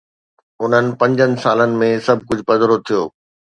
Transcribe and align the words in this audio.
انهن 0.63 0.87
پنجن 0.99 1.31
سالن 1.43 1.71
۾، 1.83 1.89
سڀ 2.09 2.17
ڪجهه 2.27 2.47
پڌرو 2.47 2.77
ٿيو. 2.85 3.01